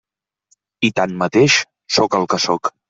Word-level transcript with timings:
I 0.89 0.91
tanmateix, 1.01 1.61
sóc 1.99 2.21
el 2.23 2.31
que 2.35 2.45
sóc. 2.51 2.77